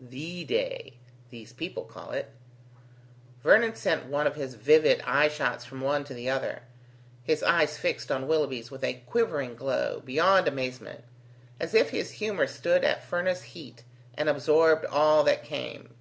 [0.00, 0.92] "THE day,
[1.30, 2.30] these people call it."
[3.42, 6.62] Vernon sent one of his vivid eyeshots from one to the other.
[7.24, 11.02] His eyes fixed on Willoughby's with a quivering glow, beyond amazement,
[11.58, 13.82] as if his humour stood at furnace heat,
[14.14, 15.92] and absorbed all that came.